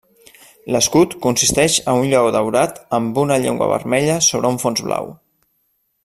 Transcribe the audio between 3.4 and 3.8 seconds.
llengua